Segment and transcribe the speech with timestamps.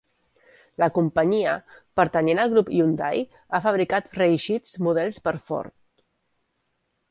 [0.83, 1.51] La companyia,
[2.01, 3.21] pertanyent al grup Hyundai,
[3.53, 5.77] ha fabricat reeixits models per Ford.